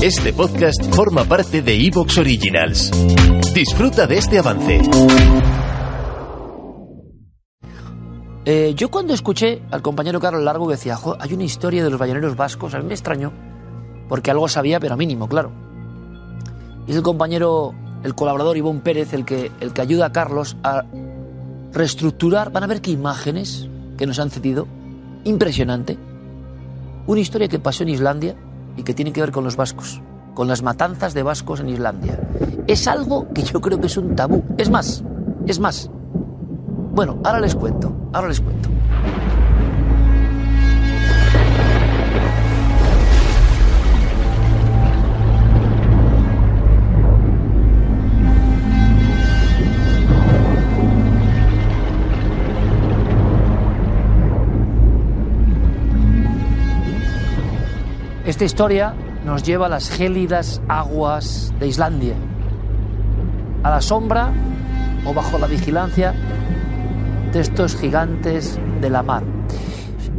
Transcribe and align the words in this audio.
Este 0.00 0.32
podcast 0.32 0.80
forma 0.94 1.24
parte 1.24 1.60
de 1.60 1.74
Evox 1.74 2.18
Originals. 2.18 2.92
Disfruta 3.52 4.06
de 4.06 4.18
este 4.18 4.38
avance. 4.38 4.80
Eh, 8.44 8.74
yo 8.76 8.92
cuando 8.92 9.12
escuché 9.12 9.60
al 9.72 9.82
compañero 9.82 10.20
Carlos 10.20 10.44
Largo 10.44 10.68
que 10.68 10.74
decía, 10.74 10.94
"Jo, 10.94 11.16
hay 11.18 11.34
una 11.34 11.42
historia 11.42 11.82
de 11.82 11.90
los 11.90 11.98
balleneros 11.98 12.36
vascos, 12.36 12.74
a 12.74 12.78
mí 12.78 12.84
me 12.84 12.94
extrañó, 12.94 13.32
porque 14.08 14.30
algo 14.30 14.46
sabía, 14.46 14.78
pero 14.78 14.96
mínimo, 14.96 15.28
claro. 15.28 15.50
Es 16.86 16.94
el 16.94 17.02
compañero, 17.02 17.74
el 18.04 18.14
colaborador 18.14 18.56
Ivón 18.56 18.82
Pérez, 18.82 19.12
el 19.14 19.24
que, 19.24 19.50
el 19.58 19.72
que 19.72 19.82
ayuda 19.82 20.06
a 20.06 20.12
Carlos 20.12 20.56
a 20.62 20.84
reestructurar, 21.72 22.52
van 22.52 22.62
a 22.62 22.68
ver 22.68 22.80
qué 22.80 22.92
imágenes 22.92 23.68
que 23.96 24.06
nos 24.06 24.20
han 24.20 24.30
cedido, 24.30 24.68
impresionante. 25.24 25.98
Una 27.08 27.18
historia 27.18 27.48
que 27.48 27.58
pasó 27.58 27.82
en 27.82 27.88
Islandia 27.88 28.36
y 28.78 28.84
que 28.84 28.94
tiene 28.94 29.12
que 29.12 29.20
ver 29.20 29.32
con 29.32 29.44
los 29.44 29.56
vascos, 29.56 30.00
con 30.34 30.48
las 30.48 30.62
matanzas 30.62 31.12
de 31.12 31.22
vascos 31.22 31.60
en 31.60 31.68
Islandia. 31.68 32.18
Es 32.66 32.86
algo 32.86 33.28
que 33.34 33.42
yo 33.42 33.60
creo 33.60 33.80
que 33.80 33.88
es 33.88 33.96
un 33.96 34.14
tabú. 34.14 34.44
Es 34.56 34.70
más, 34.70 35.04
es 35.46 35.58
más. 35.58 35.90
Bueno, 36.94 37.18
ahora 37.24 37.40
les 37.40 37.54
cuento, 37.54 37.92
ahora 38.12 38.28
les 38.28 38.40
cuento. 38.40 38.68
Esta 58.28 58.44
historia 58.44 58.92
nos 59.24 59.42
lleva 59.42 59.64
a 59.64 59.68
las 59.70 59.88
gélidas 59.88 60.60
aguas 60.68 61.50
de 61.58 61.66
Islandia, 61.66 62.14
a 63.62 63.70
la 63.70 63.80
sombra 63.80 64.34
o 65.06 65.14
bajo 65.14 65.38
la 65.38 65.46
vigilancia 65.46 66.14
de 67.32 67.40
estos 67.40 67.74
gigantes 67.74 68.60
de 68.82 68.90
la 68.90 69.02
mar. 69.02 69.22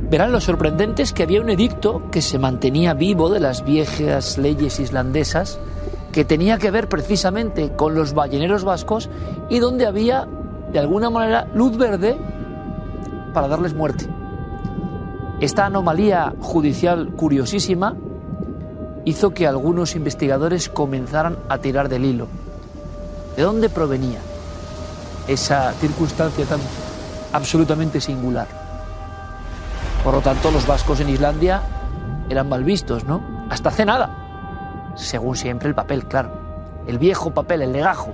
Verán 0.09 0.31
lo 0.31 0.41
sorprendente 0.41 1.03
es 1.03 1.13
que 1.13 1.21
había 1.21 1.39
un 1.39 1.51
edicto 1.51 2.09
que 2.09 2.23
se 2.23 2.39
mantenía 2.39 2.95
vivo 2.95 3.29
de 3.29 3.41
las 3.41 3.63
viejas 3.63 4.39
leyes 4.39 4.79
islandesas 4.79 5.59
que 6.11 6.25
tenía 6.25 6.57
que 6.57 6.71
ver 6.71 6.89
precisamente 6.89 7.73
con 7.75 7.93
los 7.93 8.15
balleneros 8.15 8.63
vascos 8.63 9.07
y 9.51 9.59
donde 9.59 9.85
había 9.85 10.27
de 10.73 10.79
alguna 10.79 11.11
manera 11.11 11.47
luz 11.53 11.77
verde 11.77 12.17
para 13.35 13.47
darles 13.47 13.75
muerte. 13.75 14.07
Esta 15.39 15.65
anomalía 15.65 16.33
judicial 16.41 17.13
curiosísima 17.15 17.95
hizo 19.05 19.29
que 19.33 19.47
algunos 19.47 19.95
investigadores 19.95 20.67
comenzaran 20.67 21.37
a 21.47 21.59
tirar 21.59 21.87
del 21.87 22.03
hilo. 22.03 22.27
¿De 23.37 23.43
dónde 23.43 23.69
provenía 23.69 24.19
esa 25.29 25.71
circunstancia 25.73 26.43
tan 26.45 26.59
absolutamente 27.31 28.01
singular? 28.01 28.47
Por 30.03 30.13
lo 30.13 30.19
tanto, 30.19 30.51
los 30.51 30.67
vascos 30.67 30.99
en 30.99 31.07
Islandia 31.07 31.61
eran 32.29 32.49
mal 32.49 32.65
vistos, 32.65 33.05
¿no? 33.05 33.21
Hasta 33.49 33.69
hace 33.69 33.85
nada. 33.85 34.93
Según 34.95 35.37
siempre 35.37 35.69
el 35.69 35.75
papel, 35.75 36.05
claro. 36.05 36.31
El 36.85 36.97
viejo 36.99 37.31
papel, 37.31 37.61
el 37.61 37.71
legajo 37.71 38.11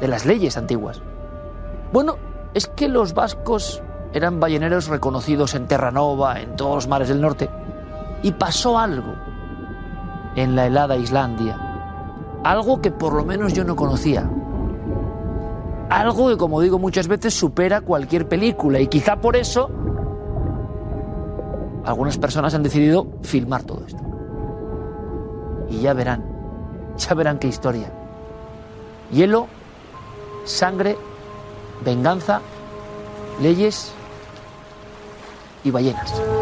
de 0.00 0.08
las 0.08 0.26
leyes 0.26 0.56
antiguas. 0.56 1.00
Bueno, 1.92 2.16
es 2.52 2.66
que 2.66 2.88
los 2.88 3.14
vascos 3.14 3.80
eran 4.14 4.40
balleneros 4.40 4.88
reconocidos 4.88 5.54
en 5.54 5.66
Terranova, 5.66 6.40
en 6.40 6.56
todos 6.56 6.74
los 6.74 6.88
mares 6.88 7.08
del 7.08 7.20
norte. 7.20 7.48
Y 8.22 8.32
pasó 8.32 8.78
algo 8.78 9.14
en 10.36 10.54
la 10.54 10.66
helada 10.66 10.96
Islandia. 10.96 11.58
Algo 12.44 12.80
que 12.80 12.90
por 12.90 13.14
lo 13.14 13.24
menos 13.24 13.52
yo 13.52 13.64
no 13.64 13.76
conocía. 13.76 14.28
Algo 15.88 16.28
que, 16.28 16.36
como 16.36 16.60
digo 16.60 16.78
muchas 16.78 17.08
veces, 17.08 17.34
supera 17.34 17.80
cualquier 17.80 18.28
película. 18.28 18.80
Y 18.80 18.86
quizá 18.86 19.16
por 19.16 19.36
eso 19.36 19.70
algunas 21.84 22.18
personas 22.18 22.54
han 22.54 22.62
decidido 22.62 23.06
filmar 23.22 23.62
todo 23.64 23.84
esto. 23.86 24.02
Y 25.70 25.80
ya 25.80 25.94
verán, 25.94 26.24
ya 26.98 27.14
verán 27.14 27.38
qué 27.38 27.48
historia. 27.48 27.90
Hielo, 29.10 29.46
sangre, 30.44 30.96
venganza, 31.84 32.40
leyes 33.40 33.92
y 35.64 35.70
ballenas. 35.70 36.41